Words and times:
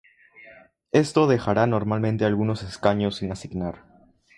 Esto 0.93 1.27
dejará 1.27 1.67
normalmente 1.67 2.25
algunos 2.25 2.63
escaños 2.63 3.17
sin 3.17 3.31
asignar. 3.31 3.83